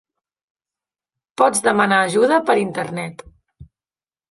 Pots 1.41 1.61
demanar 1.69 2.01
ajuda 2.07 2.41
per 2.49 2.59
Internet. 2.65 3.25